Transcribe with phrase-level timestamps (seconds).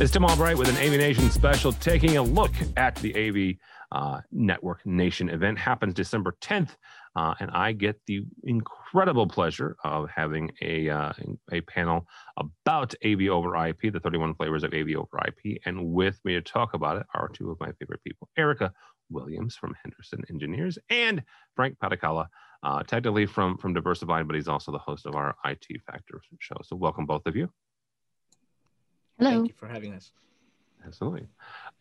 [0.00, 3.56] It's Tim Albright with an AV Nation special, taking a look at the AV
[3.92, 5.58] uh, Network Nation event.
[5.58, 6.70] Happens December 10th,
[7.16, 11.12] uh, and I get the incredible pleasure of having a uh,
[11.52, 12.06] a panel
[12.38, 16.40] about AV over IP, the 31 flavors of AV over IP, and with me to
[16.40, 18.72] talk about it are two of my favorite people, Erica
[19.10, 21.22] Williams from Henderson Engineers and
[21.54, 22.28] Frank Padikkala,
[22.62, 26.56] uh, technically from from Diversified, but he's also the host of our IT Factor show.
[26.62, 27.50] So welcome both of you.
[29.20, 29.30] Hello.
[29.32, 30.12] Thank you for having us.
[30.84, 31.28] Absolutely.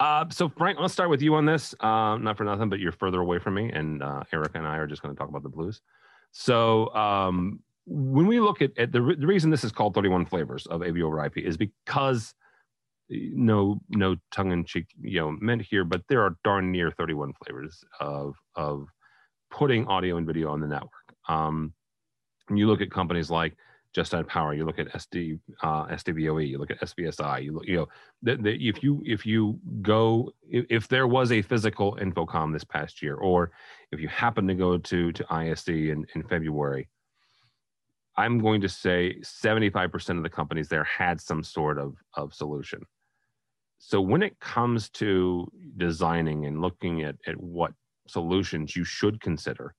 [0.02, 1.73] Uh, so, Frank, let's start with you on this.
[1.79, 4.75] Uh, not for nothing, but you're further away from me, and uh, Erica and I
[4.75, 5.79] are just going to talk about the blues.
[6.31, 10.25] So, um, when we look at, at the, re- the reason this is called 31
[10.25, 12.34] flavors of AV over IP is because
[13.09, 17.34] no no tongue in cheek you know meant here, but there are darn near 31
[17.41, 18.87] flavors of of
[19.49, 20.91] putting audio and video on the network.
[21.27, 21.73] Um,
[22.49, 23.55] and you look at companies like
[23.99, 24.53] Just Add Power.
[24.53, 25.85] You look at SD, uh.
[26.16, 27.44] You look at SVSI.
[27.44, 27.87] You look, you know,
[28.46, 33.15] if you if you go, if, if, there was a physical InfoComm this past year,
[33.15, 33.51] or
[33.91, 36.87] if you happen to go to to ISE in in February,
[38.15, 42.81] I'm going to say 75% of the companies there had some sort of of solution.
[43.79, 47.74] So when it comes to designing and looking at at what
[48.07, 49.76] solutions you should consider,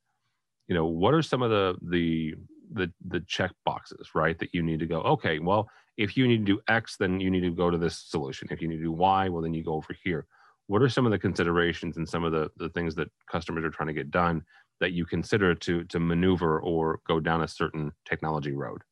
[0.69, 2.35] you know, what are some of the the
[2.73, 4.39] the the check boxes, right?
[4.39, 7.31] That you need to go, okay, well, if you need to do X, then you
[7.31, 8.49] need to go to this solution.
[8.51, 10.27] If you need to do Y, well, then you go over here.
[10.67, 13.71] What are some of the considerations and some of the, the things that customers are
[13.71, 14.45] trying to get done
[14.79, 18.83] that you consider to to maneuver or go down a certain technology road?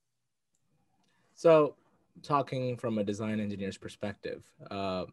[1.34, 1.76] So,
[2.22, 5.04] talking from a design engineer's perspective, uh,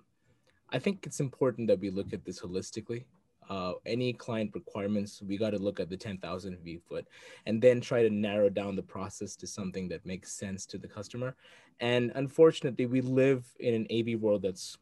[0.71, 3.05] I think it's important that we look at this holistically
[3.49, 7.07] uh, any client requirements, we got to look at the 10,000 view foot
[7.45, 10.87] and then try to narrow down the process to something that makes sense to the
[10.87, 11.35] customer.
[11.79, 14.77] And unfortunately, we live in an AV world that's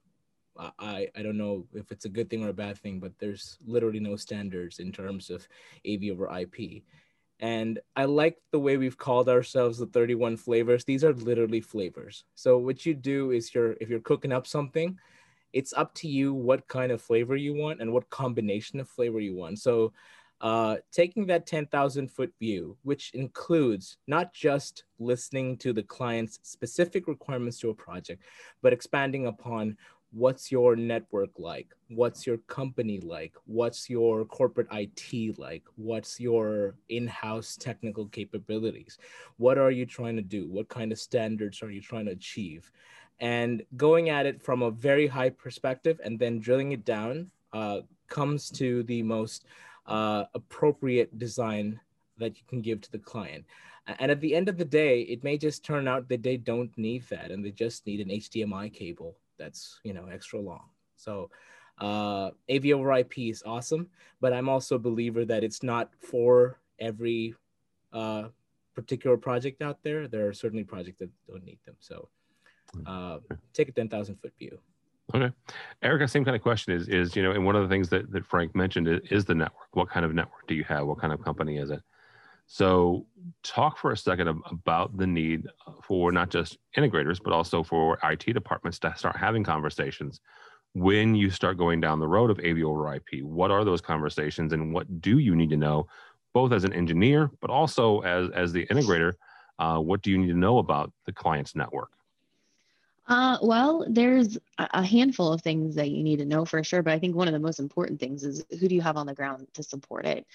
[0.55, 3.57] I, I don't know if it's a good thing or a bad thing, but there's
[3.65, 5.47] literally no standards in terms of
[5.87, 6.83] AV over IP.
[7.39, 10.85] And I like the way we've called ourselves the 31 flavors.
[10.85, 12.23] These are literally flavors.
[12.35, 14.97] So what you do is you're if you're cooking up something,
[15.53, 19.19] it's up to you what kind of flavor you want and what combination of flavor
[19.19, 19.59] you want.
[19.59, 19.93] So
[20.41, 27.07] uh, taking that 10,000 foot view, which includes not just listening to the client's specific
[27.07, 28.23] requirements to a project,
[28.61, 29.77] but expanding upon
[30.11, 31.67] what's your network like?
[31.87, 33.33] What's your company like?
[33.45, 35.63] What's your corporate IT like?
[35.75, 38.97] What's your in house technical capabilities?
[39.37, 40.47] What are you trying to do?
[40.49, 42.71] What kind of standards are you trying to achieve?
[43.23, 47.79] And going at it from a very high perspective and then drilling it down uh,
[48.09, 49.45] comes to the most
[49.87, 51.79] uh, appropriate design
[52.17, 53.45] that you can give to the client.
[53.87, 56.77] And at the end of the day, it may just turn out that they don't
[56.77, 60.67] need that and they just need an HDMI cable that's you know extra long.
[60.97, 61.29] So
[61.79, 63.87] uh, AV over IP is awesome,
[64.19, 67.35] but I'm also a believer that it's not for every
[67.93, 68.25] uh,
[68.75, 70.09] particular project out there.
[70.09, 71.75] There are certainly projects that don't need them.
[71.79, 72.09] So
[72.85, 73.19] uh,
[73.53, 74.59] take a 10,000 foot view.
[75.13, 75.31] Okay.
[75.81, 78.11] Erica, same kind of question is, is, you know, and one of the things that,
[78.11, 79.67] that Frank mentioned is, is the network.
[79.73, 80.87] What kind of network do you have?
[80.87, 81.81] What kind of company is it?
[82.45, 83.05] So
[83.41, 85.47] talk for a second about the need
[85.81, 90.19] for not just integrators, but also for IT departments to start having conversations
[90.73, 93.23] when you start going down the road of AV over IP.
[93.23, 95.87] What are those conversations and what do you need to know,
[96.33, 99.13] both as an engineer, but also as, as the integrator?
[99.59, 101.91] Uh, what do you need to know about the client's network?
[103.05, 106.93] Uh, well, there's a handful of things that you need to know for sure, but
[106.93, 109.13] I think one of the most important things is who do you have on the
[109.13, 110.25] ground to support it?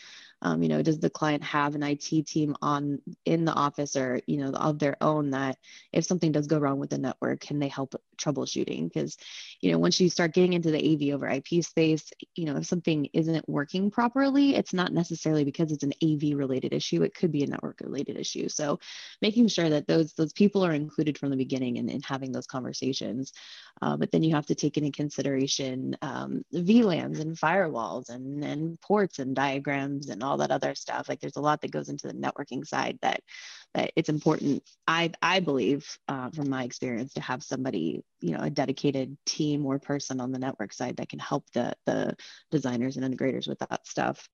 [0.42, 4.20] Um, you know, does the client have an IT team on in the office or
[4.26, 5.56] you know of their own that
[5.92, 8.84] if something does go wrong with the network, can they help troubleshooting?
[8.92, 9.16] Because
[9.60, 12.66] you know, once you start getting into the AV over IP space, you know, if
[12.66, 17.02] something isn't working properly, it's not necessarily because it's an AV related issue.
[17.02, 18.48] It could be a network related issue.
[18.48, 18.78] So,
[19.22, 23.32] making sure that those those people are included from the beginning and, having those conversations.
[23.80, 28.80] Uh, but then you have to take into consideration um, VLANs and firewalls and, and
[28.80, 31.08] ports and diagrams and all that other stuff.
[31.08, 33.20] Like there's a lot that goes into the networking side that
[33.74, 34.62] that it's important.
[34.86, 39.64] I I believe uh, from my experience to have somebody you know a dedicated team
[39.66, 42.16] or person on the network side that can help the the
[42.50, 44.28] designers and integrators with that stuff.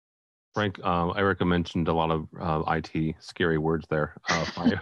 [0.55, 4.15] Frank, uh, Erica mentioned a lot of uh, IT scary words there.
[4.29, 4.81] Uh, fire,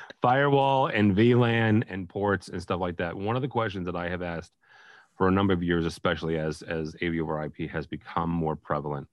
[0.22, 3.16] firewall and VLAN and ports and stuff like that.
[3.16, 4.52] One of the questions that I have asked
[5.16, 9.08] for a number of years, especially as as AV over IP has become more prevalent,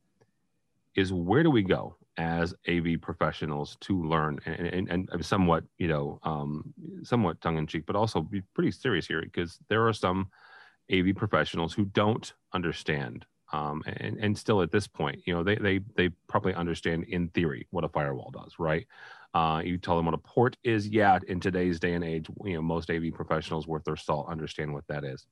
[0.96, 5.88] is where do we go as AV professionals to learn and, and, and somewhat, you
[5.88, 6.74] know, um,
[7.04, 10.30] somewhat tongue in cheek, but also be pretty serious here because there are some
[10.92, 13.26] AV professionals who don't understand.
[13.54, 17.30] Um, and, and still at this point, you know, they, they, they probably understand in
[17.30, 18.88] theory what a firewall does, right?
[19.34, 20.88] Uh, you tell them what a port is.
[20.88, 24.74] Yeah, in today's day and age, you know, most AV professionals worth their salt understand
[24.74, 25.26] what that is.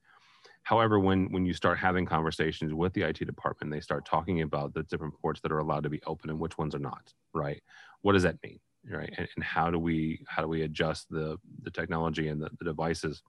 [0.64, 4.74] However, when when you start having conversations with the IT department, they start talking about
[4.74, 7.14] the different ports that are allowed to be open and which ones are not.
[7.34, 7.62] Right?
[8.02, 8.60] What does that mean?
[8.90, 9.12] Right?
[9.18, 12.66] And, and how do we how do we adjust the the technology and the, the
[12.66, 13.24] devices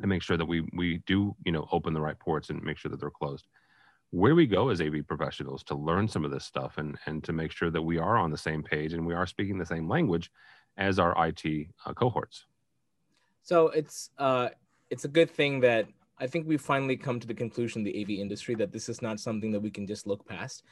[0.00, 2.78] to make sure that we we do you know open the right ports and make
[2.78, 3.46] sure that they're closed?
[4.10, 7.32] Where we go as AV professionals to learn some of this stuff and and to
[7.32, 9.88] make sure that we are on the same page and we are speaking the same
[9.88, 10.30] language
[10.76, 12.44] as our IT uh, cohorts?
[13.42, 14.50] So it's uh,
[14.90, 15.86] it's a good thing that
[16.18, 19.20] I think we've finally come to the conclusion the AV industry that this is not
[19.20, 20.62] something that we can just look past.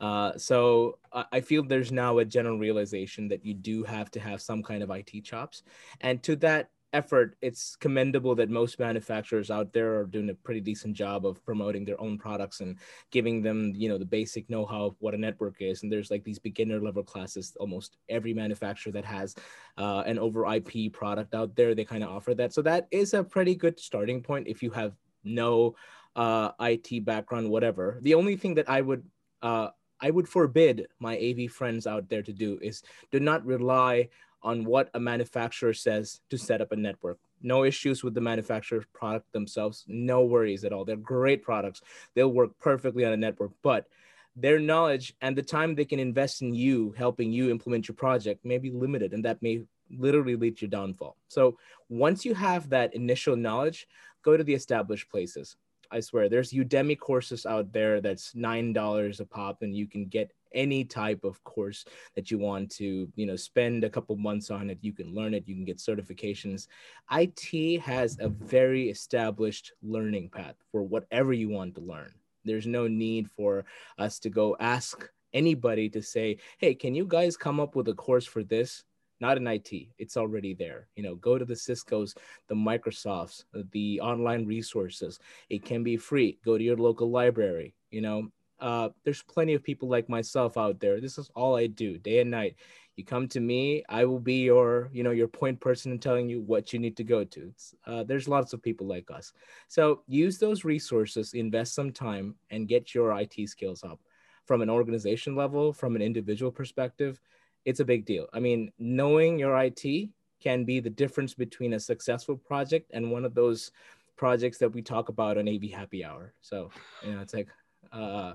[0.00, 0.98] Uh, so
[1.30, 4.82] I feel there's now a general realization that you do have to have some kind
[4.82, 5.62] of IT chops,
[6.00, 10.60] and to that effort, it's commendable that most manufacturers out there are doing a pretty
[10.60, 12.78] decent job of promoting their own products and
[13.10, 15.82] giving them, you know, the basic know-how of what a network is.
[15.82, 17.56] And there's like these beginner level classes.
[17.58, 19.34] Almost every manufacturer that has
[19.78, 22.52] uh, an over IP product out there, they kind of offer that.
[22.52, 24.92] So that is a pretty good starting point if you have
[25.24, 25.74] no
[26.16, 27.98] uh, IT background, whatever.
[28.02, 29.04] The only thing that I would
[29.40, 29.68] uh,
[30.02, 34.08] I would forbid my AV friends out there to do is do not rely
[34.42, 37.18] on what a manufacturer says to set up a network.
[37.42, 39.84] No issues with the manufacturer's product themselves.
[39.86, 40.84] No worries at all.
[40.84, 41.82] They're great products.
[42.14, 43.86] They'll work perfectly on a network, but
[44.34, 48.44] their knowledge and the time they can invest in you helping you implement your project
[48.44, 51.16] may be limited and that may literally lead to your downfall.
[51.28, 53.86] So once you have that initial knowledge,
[54.22, 55.56] go to the established places.
[55.90, 60.32] I swear there's Udemy courses out there that's $9 a pop and you can get
[60.54, 61.84] any type of course
[62.14, 65.34] that you want to you know spend a couple months on it you can learn
[65.34, 66.66] it you can get certifications
[67.10, 72.12] it has a very established learning path for whatever you want to learn
[72.44, 73.64] there's no need for
[73.98, 77.94] us to go ask anybody to say hey can you guys come up with a
[77.94, 78.84] course for this
[79.22, 79.70] not in IT.
[79.98, 80.88] It's already there.
[80.96, 82.12] You know, go to the Cisco's,
[82.48, 85.20] the Microsofts, the online resources.
[85.48, 86.38] It can be free.
[86.44, 87.72] Go to your local library.
[87.92, 91.00] You know, uh, there's plenty of people like myself out there.
[91.00, 92.54] This is all I do day and night.
[92.94, 96.28] You come to me, I will be your, you know, your point person and telling
[96.28, 97.52] you what you need to go to.
[97.86, 99.32] Uh, there's lots of people like us.
[99.66, 103.98] So use those resources, invest some time, and get your IT skills up.
[104.46, 107.20] From an organization level, from an individual perspective,
[107.64, 108.28] it's a big deal.
[108.32, 110.10] I mean, knowing your IT
[110.40, 113.72] can be the difference between a successful project and one of those
[114.16, 116.32] projects that we talk about on AV Happy Hour.
[116.42, 116.70] So,
[117.04, 117.48] you know, it's like,
[117.92, 118.34] uh,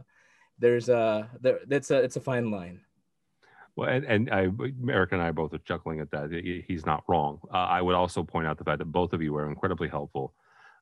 [0.59, 2.81] there's a there that's a it's a fine line.
[3.75, 4.49] Well, and, and I,
[4.89, 6.31] Eric and I both are chuckling at that.
[6.67, 7.39] He's not wrong.
[7.53, 10.33] Uh, I would also point out the fact that both of you are incredibly helpful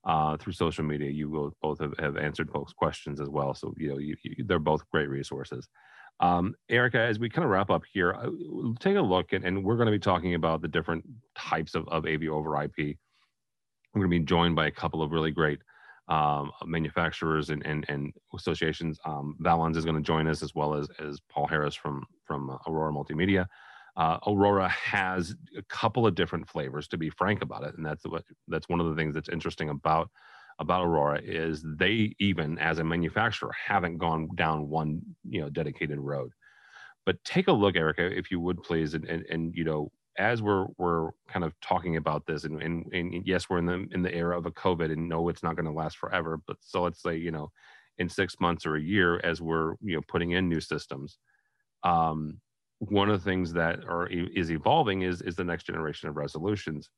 [0.05, 1.09] uh, through social media.
[1.09, 3.53] You both have, have answered folks' questions as well.
[3.53, 5.67] So, you know, you, you, they're both great resources.
[6.21, 8.29] Um, Erica, as we kind of wrap up here, uh,
[8.79, 11.03] take a look and, and we're going to be talking about the different
[11.37, 12.77] types of, of AV over IP.
[13.93, 15.59] We're going to be joined by a couple of really great
[16.07, 18.99] um, manufacturers and, and, and associations.
[19.05, 22.49] Um, Valens is going to join us as well as, as Paul Harris from, from
[22.49, 23.47] uh, Aurora Multimedia.
[23.97, 28.05] Uh, Aurora has a couple of different flavors, to be frank about it, and that's
[28.05, 30.09] what that's one of the things that's interesting about
[30.59, 35.97] about Aurora is they even as a manufacturer haven't gone down one you know dedicated
[35.97, 36.31] road.
[37.05, 40.41] But take a look, Erica, if you would please, and and, and you know as
[40.41, 44.01] we're we're kind of talking about this, and, and, and yes, we're in the in
[44.01, 46.39] the era of a COVID, and no, it's not going to last forever.
[46.47, 47.51] But so let's say you know,
[47.97, 51.17] in six months or a year, as we're you know putting in new systems,
[51.83, 52.39] um,
[52.79, 56.89] one of the things that are is evolving is is the next generation of resolutions,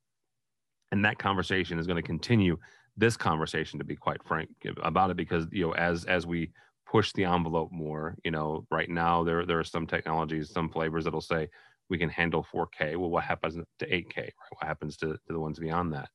[0.92, 2.58] and that conversation is going to continue.
[3.00, 4.50] This conversation, to be quite frank
[4.82, 6.52] about it, because you know, as as we
[6.90, 11.04] push the envelope more, you know, right now there there are some technologies, some flavors
[11.04, 11.48] that'll say
[11.90, 12.98] we can handle 4K.
[12.98, 14.18] Well, what happens to 8K?
[14.18, 14.34] Right?
[14.52, 16.10] What happens to, to the ones beyond that?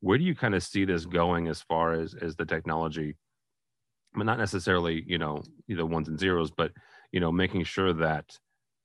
[0.00, 3.16] Where do you kind of see this going as far as as the technology?
[4.14, 6.72] Mean, not necessarily you know the ones and zeros, but
[7.12, 8.26] you know making sure that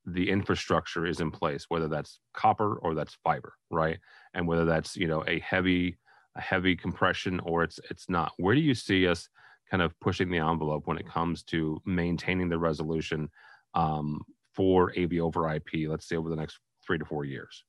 [0.06, 4.00] the infrastructure is in place, whether that's copper or that's fiber, right?
[4.34, 5.98] And whether that's you know a heavy
[6.36, 8.32] a heavy compression or it's it's not.
[8.38, 9.28] Where do you see us
[9.70, 13.30] kind of pushing the envelope when it comes to maintaining the resolution
[13.74, 14.22] um,
[14.58, 17.64] for AV over IP, let's say over the next three to four years?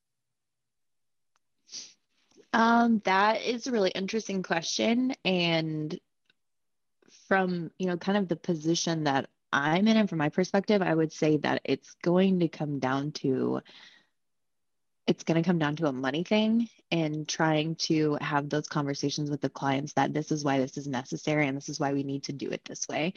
[2.54, 5.14] Um, that is a really interesting question.
[5.22, 5.96] And
[7.28, 10.94] from, you know, kind of the position that I'm in and from my perspective, I
[10.94, 13.60] would say that it's going to come down to
[15.08, 19.30] it's going to come down to a money thing and trying to have those conversations
[19.30, 22.02] with the clients that this is why this is necessary and this is why we
[22.02, 23.14] need to do it this way.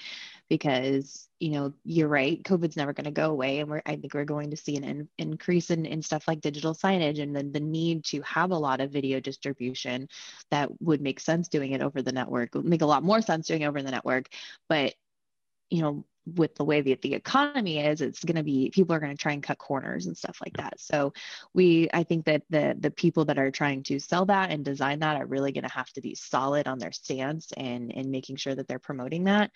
[0.49, 4.13] Because you know you're right covid's never going to go away and we're i think
[4.13, 7.51] we're going to see an in, increase in, in stuff like digital signage and then
[7.51, 10.07] the need to have a lot of video distribution
[10.51, 13.63] that would make sense doing it over the network make a lot more sense doing
[13.63, 14.27] it over the network.
[14.69, 14.93] But
[15.71, 18.99] you know with the way that the economy is it's going to be people are
[18.99, 20.79] going to try and cut corners and stuff like that.
[20.79, 21.13] So
[21.53, 24.99] we i think that the the people that are trying to sell that and design
[24.99, 28.35] that are really going to have to be solid on their stance and and making
[28.35, 29.51] sure that they're promoting that.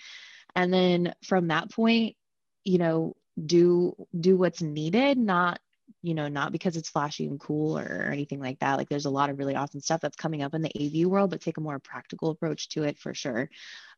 [0.55, 2.15] And then from that point
[2.63, 5.59] you know do do what's needed not
[6.01, 8.77] you know not because it's flashy and cool or anything like that.
[8.77, 11.29] Like there's a lot of really awesome stuff that's coming up in the av world
[11.29, 13.49] but take a more practical approach to it for sure.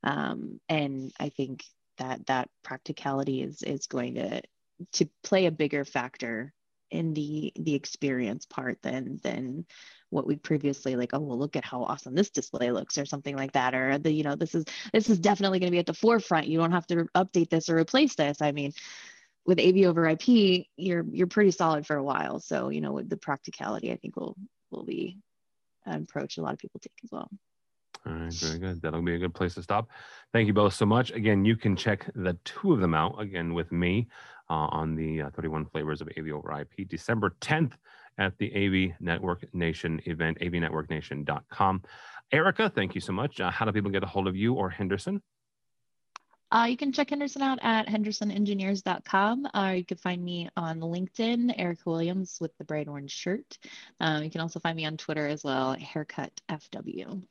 [0.03, 1.63] Um, and i think
[1.97, 4.41] that that practicality is is going to
[4.93, 6.53] to play a bigger factor
[6.91, 9.65] in the the experience part than than
[10.09, 13.35] what we previously like oh well look at how awesome this display looks or something
[13.35, 14.63] like that or the you know this is
[14.93, 16.47] this is definitely going to be at the forefront.
[16.47, 18.41] You don't have to update this or replace this.
[18.41, 18.71] I mean
[19.45, 20.27] with av over ip
[20.77, 22.39] you're you're pretty solid for a while.
[22.39, 24.37] So you know with the practicality i think will
[24.71, 25.17] will be
[25.85, 27.29] an approach a lot of people take as well
[28.05, 28.81] all right, very good.
[28.81, 29.89] That'll be a good place to stop.
[30.33, 31.11] Thank you both so much.
[31.11, 34.07] Again, you can check the two of them out again with me
[34.49, 37.73] uh, on the uh, 31 Flavors of AV over IP, December 10th
[38.17, 41.83] at the AV Network Nation event, avnetworknation.com.
[42.31, 43.39] Erica, thank you so much.
[43.39, 45.21] Uh, how do people get a hold of you or Henderson?
[46.49, 49.47] Uh, you can check Henderson out at hendersonengineers.com.
[49.53, 53.57] Uh, you can find me on LinkedIn, Eric Williams with the bright orange shirt.
[53.99, 57.21] Uh, you can also find me on Twitter as well, Haircut FW.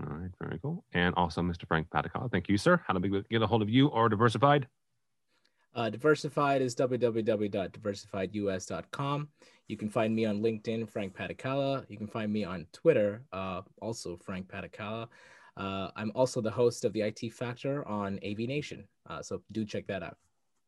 [0.00, 0.84] All right, very cool.
[0.92, 1.66] And also Mr.
[1.66, 2.30] Frank Padikkala.
[2.30, 2.80] Thank you, sir.
[2.86, 4.68] How do we get a hold of you or Diversified?
[5.74, 9.28] Uh, Diversified is www.diversifiedus.com.
[9.68, 11.84] You can find me on LinkedIn, Frank Padikkala.
[11.88, 15.08] You can find me on Twitter, uh, also Frank Padikkala.
[15.56, 18.86] Uh, I'm also the host of the IT Factor on AV Nation.
[19.08, 20.18] Uh, so do check that out.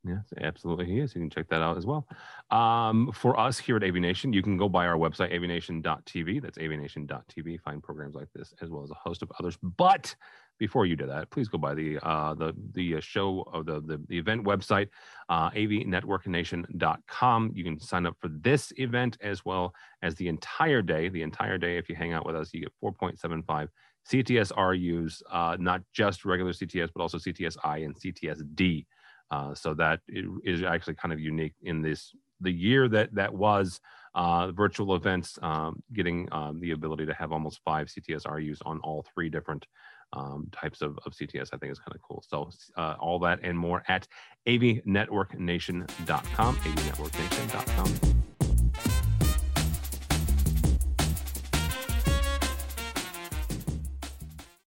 [0.05, 0.87] Yes, absolutely.
[0.87, 1.15] He is.
[1.15, 2.07] You can check that out as well.
[2.51, 6.41] Um, for us here at AVNation, you can go by our website, avnation.tv.
[6.41, 7.61] That's avnation.tv.
[7.61, 9.59] Find programs like this as well as a host of others.
[9.63, 10.15] But
[10.59, 13.81] before you do that, please go by the uh, the the uh, show of the,
[13.81, 14.89] the, the event website,
[15.29, 17.53] uh, avnetworknation.com.
[17.55, 21.09] You can sign up for this event as well as the entire day.
[21.09, 23.69] The entire day, if you hang out with us, you get 4.75
[24.11, 28.87] CTS RUs, uh, not just regular CTS, but also CTSI and CTSD.
[29.31, 33.81] Uh, so that is actually kind of unique in this the year that that was
[34.15, 39.05] uh, virtual events, um, getting um, the ability to have almost five CTS-RUs on all
[39.15, 39.67] three different
[40.13, 42.25] um, types of, of CTS, I think is kind of cool.
[42.27, 44.09] So uh, all that and more at
[44.47, 48.25] avnetworknation.com, avnetworknation.com.